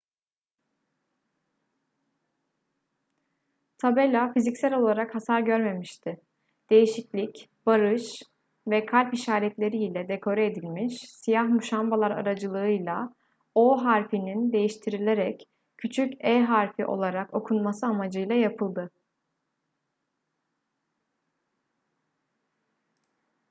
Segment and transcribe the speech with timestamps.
[3.77, 6.21] tabela fiziksel olarak hasar görmemişti
[6.69, 8.21] değişiklik barış
[8.67, 13.15] ve kalp işaretleri ile dekore edilmiş siyah muşambalar aracılığıyla
[13.55, 18.89] o harfinin değiştirilerek küçük e harfi olarak okunması amacıyla yapıldı